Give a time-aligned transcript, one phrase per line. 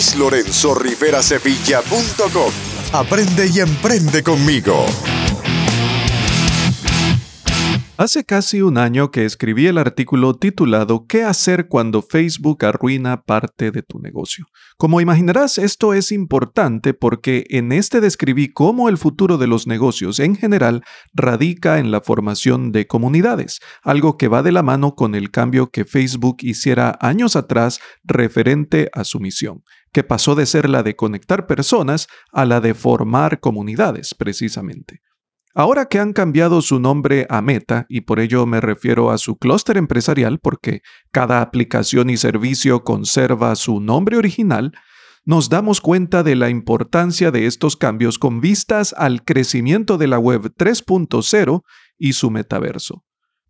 [0.00, 2.52] luislorenzorriverasevilla.com.
[2.92, 4.86] Aprende y emprende conmigo.
[7.98, 13.70] Hace casi un año que escribí el artículo titulado ¿Qué hacer cuando Facebook arruina parte
[13.70, 14.46] de tu negocio?
[14.78, 20.18] Como imaginarás, esto es importante porque en este describí cómo el futuro de los negocios
[20.18, 20.82] en general
[21.12, 25.70] radica en la formación de comunidades, algo que va de la mano con el cambio
[25.70, 29.62] que Facebook hiciera años atrás referente a su misión
[29.92, 35.02] que pasó de ser la de conectar personas a la de formar comunidades, precisamente.
[35.52, 39.36] Ahora que han cambiado su nombre a Meta, y por ello me refiero a su
[39.36, 44.72] clúster empresarial porque cada aplicación y servicio conserva su nombre original,
[45.24, 50.18] nos damos cuenta de la importancia de estos cambios con vistas al crecimiento de la
[50.18, 51.62] web 3.0
[51.98, 53.04] y su metaverso.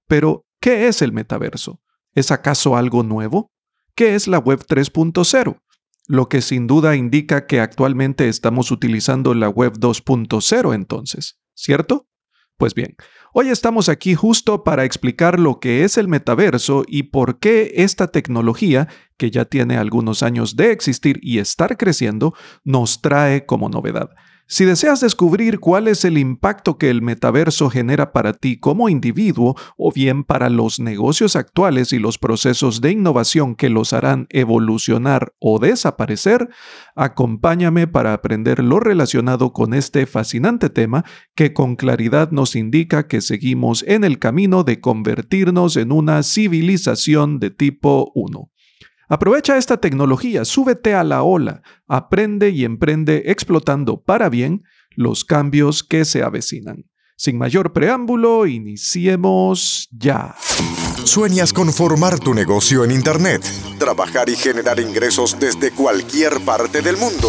[0.07, 1.81] Pero, ¿qué es el metaverso?
[2.15, 3.53] ¿Es acaso algo nuevo?
[3.95, 5.61] ¿Qué es la web 3.0?
[6.11, 11.41] Lo que sin duda indica que actualmente estamos utilizando la web 2.0 entonces.
[11.61, 12.09] ¿cierto?
[12.57, 12.97] Pues bien,
[13.33, 18.09] hoy estamos aquí justo para explicar lo que es el metaverso y por qué esta
[18.09, 24.11] tecnología, que ya tiene algunos años de existir y estar creciendo, nos trae como novedad.
[24.53, 29.55] Si deseas descubrir cuál es el impacto que el metaverso genera para ti como individuo
[29.77, 35.35] o bien para los negocios actuales y los procesos de innovación que los harán evolucionar
[35.39, 36.49] o desaparecer,
[36.97, 41.05] acompáñame para aprender lo relacionado con este fascinante tema
[41.37, 47.39] que con claridad nos indica que seguimos en el camino de convertirnos en una civilización
[47.39, 48.51] de tipo 1.
[49.11, 54.63] Aprovecha esta tecnología, súbete a la ola, aprende y emprende explotando para bien
[54.95, 56.85] los cambios que se avecinan.
[57.17, 60.37] Sin mayor preámbulo, iniciemos ya.
[61.03, 63.43] ¿Sueñas con formar tu negocio en Internet?
[63.81, 67.29] Trabajar y generar ingresos desde cualquier parte del mundo.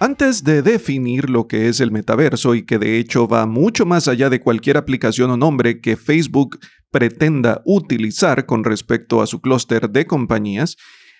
[0.00, 4.08] Antes de definir lo que es el metaverso y que de hecho va mucho más
[4.08, 6.58] allá de cualquier aplicación o nombre que Facebook
[6.90, 10.76] pretenda utilizar con respecto a su clúster de compañías,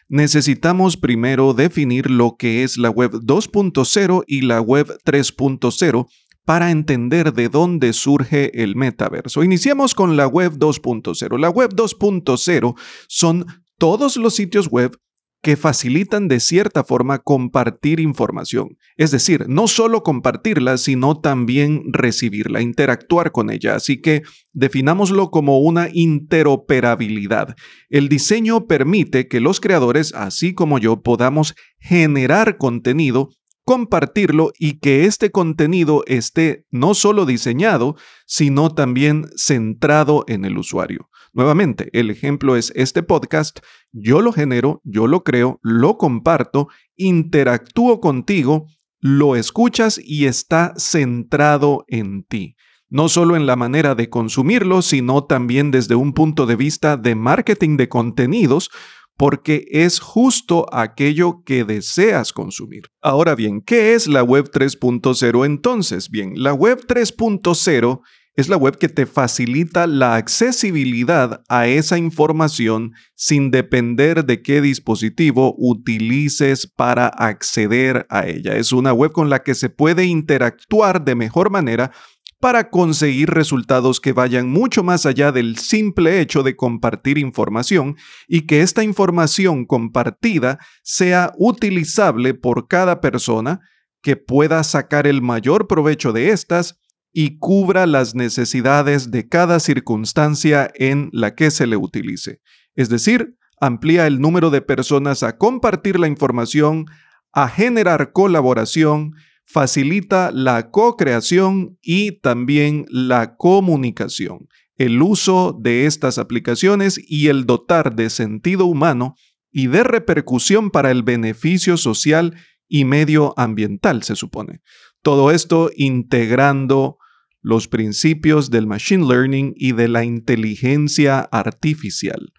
[0.09, 6.07] necesitamos primero definir lo que es la web 2.0 y la web 3.0
[6.45, 9.43] para entender de dónde surge el metaverso.
[9.43, 11.39] Iniciamos con la web 2.0.
[11.39, 12.75] La web 2.0
[13.09, 13.47] son
[13.79, 14.97] todos los sitios web
[15.45, 18.79] que facilitan de cierta forma compartir información.
[18.97, 23.77] Es decir, no solo compartirla, sino también recibirla, interactuar con ella.
[23.77, 24.23] Así que
[24.55, 27.57] definámoslo como una interoperabilidad.
[27.91, 33.29] El diseño permite que los creadores, así como yo, podamos generar contenido
[33.67, 37.97] compartirlo y que este contenido esté no solo diseñado,
[38.27, 41.09] sino también centrado en el usuario.
[41.35, 43.59] Nuevamente, el ejemplo es este podcast,
[43.91, 48.67] yo lo genero, yo lo creo, lo comparto, interactúo contigo,
[49.01, 52.55] lo escuchas y está centrado en ti.
[52.89, 57.17] No solo en la manera de consumirlo, sino también desde un punto de vista de
[57.17, 58.71] marketing de contenidos,
[59.17, 62.85] porque es justo aquello que deseas consumir.
[63.03, 66.11] Ahora bien, ¿qué es la web 3.0 entonces?
[66.11, 68.03] Bien, la web 3.0
[68.37, 74.61] es la web que te facilita la accesibilidad a esa información sin depender de qué
[74.61, 78.57] dispositivo utilices para acceder a ella.
[78.57, 81.93] Es una web con la que se puede interactuar de mejor manera
[82.41, 87.97] para conseguir resultados que vayan mucho más allá del simple hecho de compartir información
[88.29, 93.61] y que esta información compartida sea utilizable por cada persona
[94.03, 96.84] que pueda sacar el mayor provecho de estas
[97.17, 102.41] y cubra las necesidades de cada circunstancia en la que se le utilice.
[102.75, 106.87] Es decir, amplía el número de personas a compartir la información,
[107.33, 109.13] a generar colaboración,
[109.47, 114.49] facilita la co-creación y también la comunicación.
[114.77, 119.15] El uso de estas aplicaciones y el dotar de sentido humano
[119.53, 122.35] y de repercusión para el beneficio social
[122.67, 124.63] y medioambiental, se supone.
[125.01, 126.99] Todo esto integrando
[127.45, 132.33] los principios del machine learning y de la inteligencia artificial.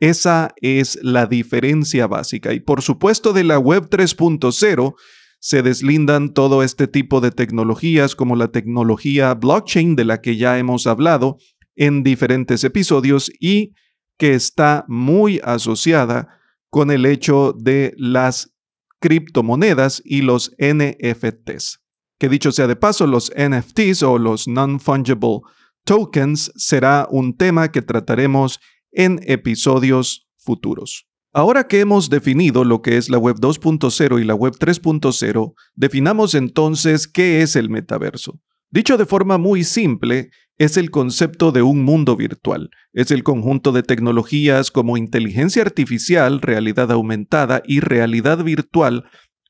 [0.00, 2.54] Esa es la diferencia básica.
[2.54, 4.94] Y por supuesto de la web 3.0,
[5.38, 10.58] se deslindan todo este tipo de tecnologías como la tecnología blockchain de la que ya
[10.58, 11.36] hemos hablado
[11.76, 13.74] en diferentes episodios y
[14.16, 16.40] que está muy asociada
[16.70, 18.54] con el hecho de las
[18.98, 21.80] criptomonedas y los NFTs.
[22.18, 25.40] Que dicho sea de paso, los NFTs o los non-fungible
[25.84, 28.60] tokens será un tema que trataremos
[28.90, 31.06] en episodios futuros.
[31.32, 36.34] Ahora que hemos definido lo que es la web 2.0 y la web 3.0, definamos
[36.34, 38.40] entonces qué es el metaverso.
[38.70, 42.70] Dicho de forma muy simple, es el concepto de un mundo virtual.
[42.92, 49.04] Es el conjunto de tecnologías como inteligencia artificial, realidad aumentada y realidad virtual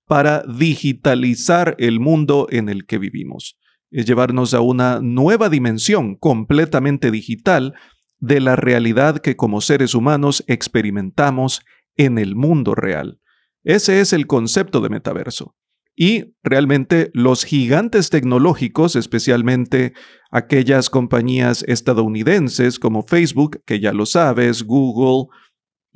[0.08, 3.56] para digitalizar el mundo en el que vivimos.
[3.90, 7.74] Es llevarnos a una nueva dimensión completamente digital
[8.18, 11.62] de la realidad que como seres humanos experimentamos
[11.96, 13.20] en el mundo real.
[13.64, 15.54] Ese es el concepto de metaverso.
[15.94, 19.94] Y realmente los gigantes tecnológicos, especialmente
[20.30, 25.28] aquellas compañías estadounidenses como Facebook, que ya lo sabes, Google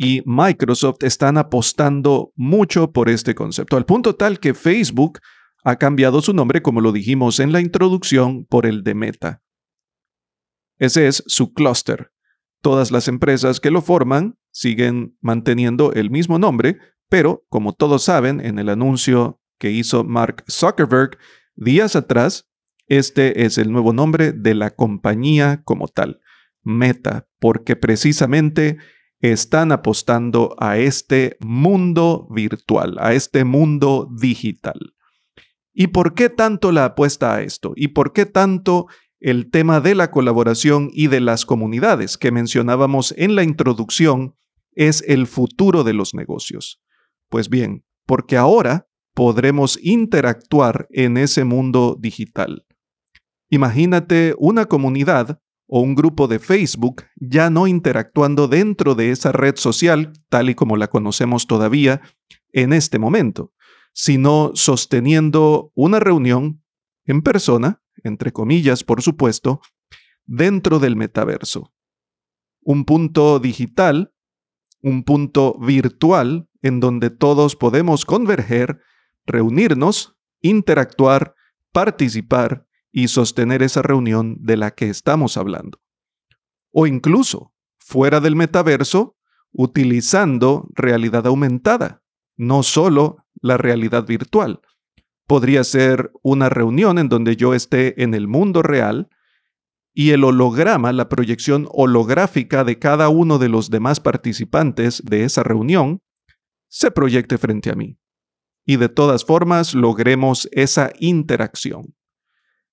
[0.03, 5.21] y Microsoft, están apostando mucho por este concepto, al punto tal que Facebook
[5.63, 9.43] ha cambiado su nombre, como lo dijimos en la introducción, por el de Meta.
[10.79, 12.11] Ese es su clúster.
[12.61, 16.79] Todas las empresas que lo forman siguen manteniendo el mismo nombre,
[17.09, 21.17] pero como todos saben, en el anuncio que hizo Mark Zuckerberg
[21.55, 22.51] días atrás,
[22.89, 26.21] este es el nuevo nombre de la compañía como tal,
[26.65, 28.79] Meta, porque precisamente
[29.23, 34.95] están apostando a este mundo virtual, a este mundo digital.
[35.73, 37.73] ¿Y por qué tanto la apuesta a esto?
[37.77, 38.89] ¿Y por qué tanto
[39.21, 44.35] el tema de la colaboración y de las comunidades que mencionábamos en la introducción
[44.73, 46.83] es el futuro de los negocios?
[47.29, 52.67] Pues bien, porque ahora podremos interactuar en ese mundo digital.
[53.51, 55.42] Imagínate una comunidad
[55.75, 60.55] o un grupo de Facebook ya no interactuando dentro de esa red social tal y
[60.55, 62.03] como la conocemos todavía
[62.53, 63.55] en este momento,
[63.95, 66.63] sino sosteniendo una reunión
[67.07, 69.63] en persona, entre comillas por supuesto,
[70.27, 71.73] dentro del metaverso.
[72.61, 74.13] Un punto digital,
[74.83, 78.79] un punto virtual en donde todos podemos converger
[79.25, 81.35] reunirnos, interactuar,
[81.73, 85.81] participar y sostener esa reunión de la que estamos hablando.
[86.71, 89.17] O incluso, fuera del metaverso,
[89.51, 92.03] utilizando realidad aumentada,
[92.37, 94.61] no solo la realidad virtual.
[95.27, 99.09] Podría ser una reunión en donde yo esté en el mundo real
[99.95, 105.43] y el holograma, la proyección holográfica de cada uno de los demás participantes de esa
[105.43, 106.03] reunión,
[106.69, 107.99] se proyecte frente a mí
[108.65, 111.95] y de todas formas logremos esa interacción.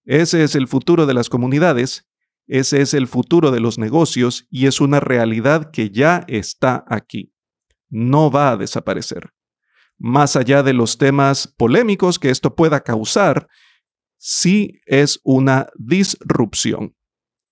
[0.09, 2.09] Ese es el futuro de las comunidades,
[2.47, 7.31] ese es el futuro de los negocios y es una realidad que ya está aquí.
[7.89, 9.29] No va a desaparecer.
[10.00, 13.50] Más allá de los temas polémicos que esto pueda causar,
[14.17, 16.95] sí es una disrupción.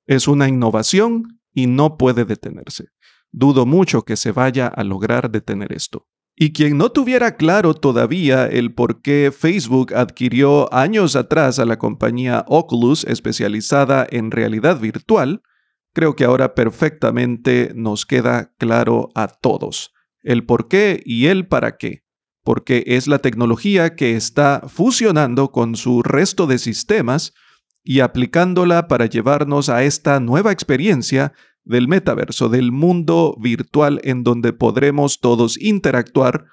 [0.07, 2.85] Es una innovación y no puede detenerse.
[3.31, 6.07] Dudo mucho que se vaya a lograr detener esto.
[6.39, 11.79] Y quien no tuviera claro todavía el por qué Facebook adquirió años atrás a la
[11.79, 15.41] compañía Oculus especializada en realidad virtual,
[15.93, 21.77] creo que ahora perfectamente nos queda claro a todos el por qué y el para
[21.77, 22.03] qué,
[22.43, 27.33] porque es la tecnología que está fusionando con su resto de sistemas
[27.83, 31.33] y aplicándola para llevarnos a esta nueva experiencia
[31.67, 36.45] del metaverso, del mundo virtual en donde podremos todos interactuar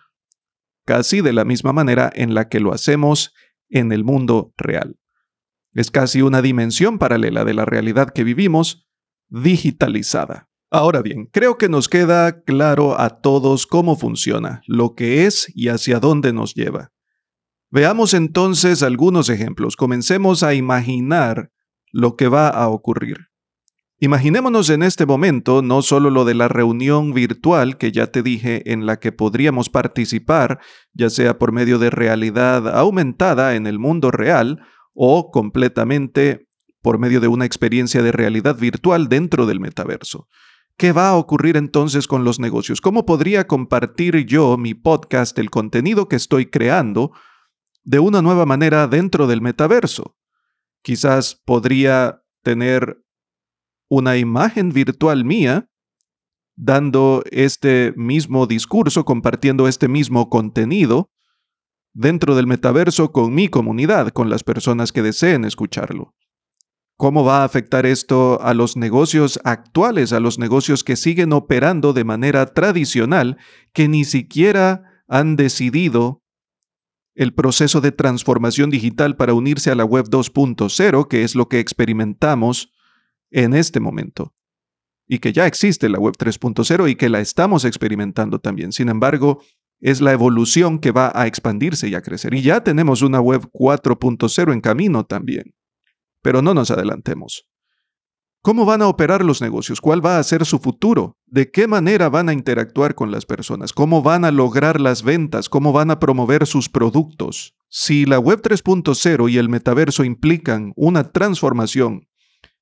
[0.85, 3.33] casi de la misma manera en la que lo hacemos
[3.69, 4.97] en el mundo real.
[5.73, 8.89] Es casi una dimensión paralela de la realidad que vivimos,
[9.29, 10.49] digitalizada.
[10.71, 15.69] Ahora bien, creo que nos queda claro a todos cómo funciona, lo que es y
[15.69, 16.93] hacia dónde nos lleva.
[17.71, 19.77] Veamos entonces algunos ejemplos.
[19.77, 21.51] Comencemos a imaginar
[21.93, 23.29] lo que va a ocurrir.
[24.01, 28.73] Imaginémonos en este momento no solo lo de la reunión virtual que ya te dije
[28.73, 30.59] en la que podríamos participar,
[30.93, 34.61] ya sea por medio de realidad aumentada en el mundo real
[34.95, 36.49] o completamente
[36.83, 40.29] por medio de una experiencia de realidad virtual dentro del metaverso.
[40.77, 42.81] ¿Qué va a ocurrir entonces con los negocios?
[42.81, 47.13] ¿Cómo podría compartir yo mi podcast, el contenido que estoy creando,
[47.85, 50.17] de una nueva manera dentro del metaverso?
[50.83, 53.05] Quizás podría tener
[53.89, 55.69] una imagen virtual mía
[56.57, 61.11] dando este mismo discurso, compartiendo este mismo contenido,
[61.93, 66.15] dentro del metaverso con mi comunidad, con las personas que deseen escucharlo.
[66.97, 71.93] ¿Cómo va a afectar esto a los negocios actuales, a los negocios que siguen operando
[71.93, 73.37] de manera tradicional,
[73.73, 76.23] que ni siquiera han decidido
[77.17, 81.61] el proceso de transformación digital para unirse a la web 2.0, que es lo que
[81.61, 82.73] experimentamos
[83.35, 84.33] en este momento?
[85.07, 88.73] Y que ya existe la web 3.0 y que la estamos experimentando también.
[88.73, 89.43] Sin embargo,
[89.81, 92.33] es la evolución que va a expandirse y a crecer.
[92.33, 95.55] Y ya tenemos una web 4.0 en camino también.
[96.23, 97.47] Pero no nos adelantemos.
[98.41, 99.81] ¿Cómo van a operar los negocios?
[99.81, 101.17] ¿Cuál va a ser su futuro?
[101.27, 103.73] ¿De qué manera van a interactuar con las personas?
[103.73, 105.49] ¿Cómo van a lograr las ventas?
[105.49, 107.55] ¿Cómo van a promover sus productos?
[107.71, 112.07] Si la Web 3.0 y el metaverso implican una transformación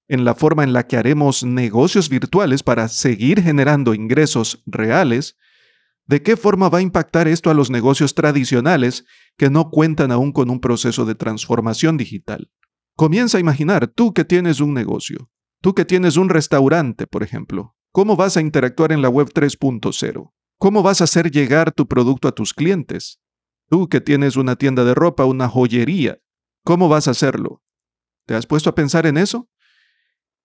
[0.09, 5.37] en la forma en la que haremos negocios virtuales para seguir generando ingresos reales,
[6.07, 9.05] ¿de qué forma va a impactar esto a los negocios tradicionales
[9.37, 12.51] que no cuentan aún con un proceso de transformación digital?
[12.97, 15.31] Comienza a imaginar, tú que tienes un negocio,
[15.63, 20.33] tú que tienes un restaurante, por ejemplo, ¿cómo vas a interactuar en la web 3.0?
[20.59, 23.21] ¿Cómo vas a hacer llegar tu producto a tus clientes?
[23.69, 26.19] Tú que tienes una tienda de ropa, una joyería,
[26.65, 27.63] ¿cómo vas a hacerlo?
[28.27, 29.49] ¿Te has puesto a pensar en eso?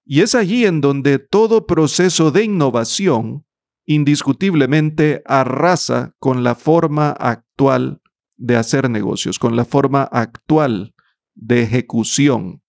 [0.09, 3.45] Y es allí en donde todo proceso de innovación
[3.85, 8.01] indiscutiblemente arrasa con la forma actual
[8.37, 10.95] de hacer negocios, con la forma actual
[11.35, 12.61] de ejecución.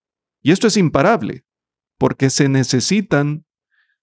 [0.43, 1.45] Y esto es imparable,
[1.97, 3.45] porque se necesitan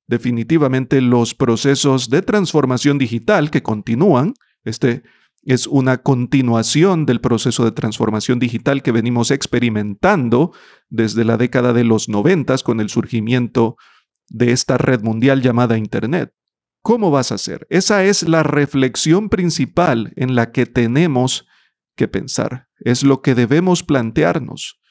[0.07, 4.33] definitivamente los procesos de transformación digital que continúan.
[4.63, 5.03] Este
[5.45, 10.51] es una continuación del proceso de transformación digital que venimos experimentando
[10.89, 13.77] desde la década de los noventas con el surgimiento
[14.27, 16.33] de esta red mundial llamada Internet.
[16.81, 17.67] ¿Cómo vas a hacer?
[17.69, 21.47] Esa es la reflexión principal en la que tenemos
[21.95, 24.81] que pensar, es lo que debemos plantearnos,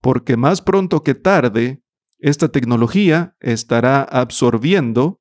[0.00, 1.82] porque más pronto que tarde,
[2.18, 5.20] esta tecnología estará absorbiendo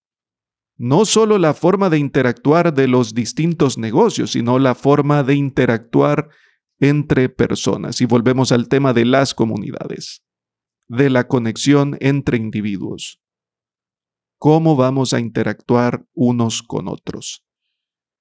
[0.78, 6.30] no solo la forma de interactuar de los distintos negocios, sino la forma de interactuar
[6.80, 8.02] entre personas.
[8.02, 10.24] Y volvemos al tema de las comunidades,
[10.88, 13.22] de la conexión entre individuos.
[14.38, 17.46] ¿Cómo vamos a interactuar unos con otros?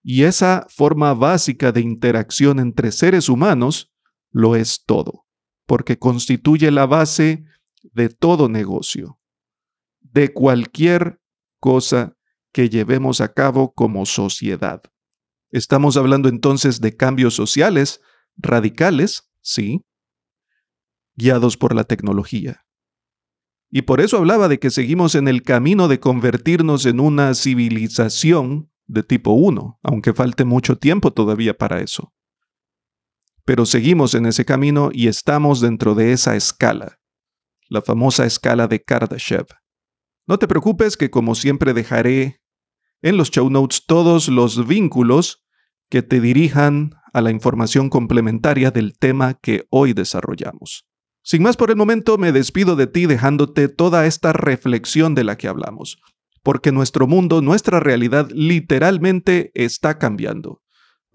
[0.05, 3.93] Y esa forma básica de interacción entre seres humanos
[4.31, 5.27] lo es todo,
[5.67, 7.45] porque constituye la base
[7.83, 9.19] de todo negocio,
[10.01, 11.21] de cualquier
[11.59, 12.17] cosa
[12.53, 14.83] que llevemos a cabo como sociedad.
[15.51, 18.01] Estamos hablando entonces de cambios sociales
[18.37, 19.85] radicales, sí,
[21.15, 22.65] guiados por la tecnología.
[23.71, 28.71] Y por eso hablaba de que seguimos en el camino de convertirnos en una civilización
[28.87, 32.13] de tipo 1, aunque falte mucho tiempo todavía para eso.
[33.45, 37.01] Pero seguimos en ese camino y estamos dentro de esa escala,
[37.69, 39.47] la famosa escala de Kardashev.
[40.27, 42.42] No te preocupes que como siempre dejaré
[43.03, 45.45] en los show notes todos los vínculos
[45.91, 50.87] que te dirijan a la información complementaria del tema que hoy desarrollamos.
[51.23, 55.37] Sin más por el momento, me despido de ti dejándote toda esta reflexión de la
[55.37, 55.99] que hablamos
[56.43, 60.61] porque nuestro mundo, nuestra realidad literalmente está cambiando.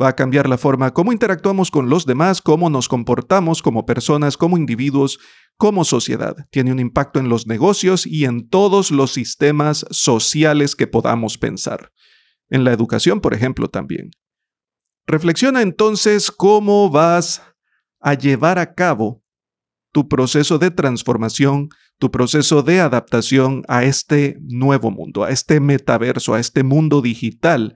[0.01, 4.37] Va a cambiar la forma como interactuamos con los demás, cómo nos comportamos como personas,
[4.37, 5.19] como individuos,
[5.57, 6.35] como sociedad.
[6.51, 11.91] Tiene un impacto en los negocios y en todos los sistemas sociales que podamos pensar.
[12.49, 14.11] En la educación, por ejemplo, también.
[15.07, 17.41] Reflexiona entonces cómo vas
[17.99, 19.23] a llevar a cabo
[19.91, 26.35] tu proceso de transformación, tu proceso de adaptación a este nuevo mundo, a este metaverso,
[26.35, 27.75] a este mundo digital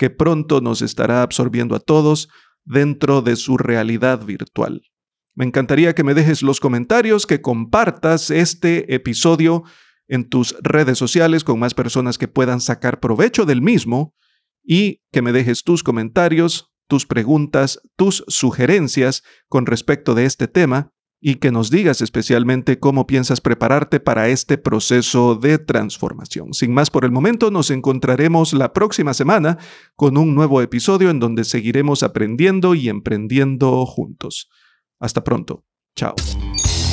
[0.00, 2.30] que pronto nos estará absorbiendo a todos
[2.64, 4.80] dentro de su realidad virtual.
[5.34, 9.62] Me encantaría que me dejes los comentarios, que compartas este episodio
[10.08, 14.14] en tus redes sociales con más personas que puedan sacar provecho del mismo
[14.64, 20.94] y que me dejes tus comentarios, tus preguntas, tus sugerencias con respecto de este tema
[21.20, 26.54] y que nos digas especialmente cómo piensas prepararte para este proceso de transformación.
[26.54, 29.58] Sin más por el momento, nos encontraremos la próxima semana
[29.96, 34.48] con un nuevo episodio en donde seguiremos aprendiendo y emprendiendo juntos.
[34.98, 35.64] Hasta pronto.
[35.94, 36.14] Chao.